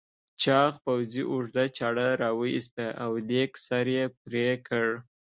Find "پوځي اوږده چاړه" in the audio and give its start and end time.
0.85-2.07